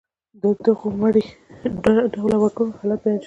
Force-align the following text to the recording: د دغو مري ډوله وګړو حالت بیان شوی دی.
د 0.41 0.43
دغو 0.65 0.87
مري 0.99 1.25
ډوله 2.13 2.37
وګړو 2.39 2.77
حالت 2.79 2.99
بیان 3.03 3.13
شوی 3.13 3.17
دی. 3.17 3.19